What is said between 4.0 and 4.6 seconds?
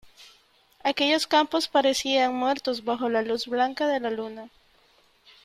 luna: